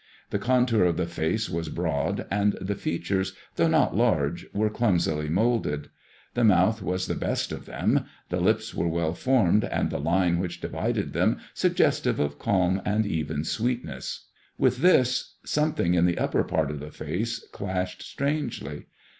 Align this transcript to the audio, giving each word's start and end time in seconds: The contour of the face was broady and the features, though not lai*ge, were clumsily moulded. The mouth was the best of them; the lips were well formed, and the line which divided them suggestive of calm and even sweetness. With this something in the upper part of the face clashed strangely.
The 0.31 0.39
contour 0.39 0.83
of 0.85 0.97
the 0.97 1.05
face 1.05 1.47
was 1.47 1.69
broady 1.69 2.23
and 2.31 2.53
the 2.59 2.73
features, 2.73 3.33
though 3.55 3.67
not 3.67 3.95
lai*ge, 3.95 4.47
were 4.51 4.71
clumsily 4.71 5.29
moulded. 5.29 5.91
The 6.33 6.43
mouth 6.43 6.81
was 6.81 7.05
the 7.05 7.13
best 7.13 7.51
of 7.51 7.67
them; 7.67 8.05
the 8.29 8.39
lips 8.39 8.73
were 8.73 8.87
well 8.87 9.13
formed, 9.13 9.63
and 9.63 9.91
the 9.91 9.99
line 9.99 10.39
which 10.39 10.59
divided 10.59 11.13
them 11.13 11.37
suggestive 11.53 12.19
of 12.19 12.39
calm 12.39 12.81
and 12.83 13.05
even 13.05 13.43
sweetness. 13.43 14.25
With 14.57 14.77
this 14.77 15.35
something 15.45 15.93
in 15.93 16.07
the 16.07 16.17
upper 16.17 16.43
part 16.45 16.71
of 16.71 16.79
the 16.79 16.89
face 16.89 17.37
clashed 17.51 18.01
strangely. 18.01 18.87